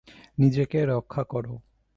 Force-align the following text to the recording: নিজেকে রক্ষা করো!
নিজেকে 0.37 0.79
রক্ষা 0.85 1.23
করো! 1.23 1.53